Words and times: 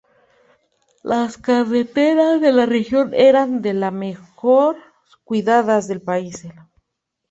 Las 1.03 1.37
carreteras 1.37 2.41
de 2.41 2.51
la 2.51 2.65
región 2.65 3.11
eran 3.13 3.61
de 3.61 3.75
las 3.75 3.93
mejor 3.93 4.75
cuidadas 5.25 5.87
del 5.87 6.01
país. 6.01 6.43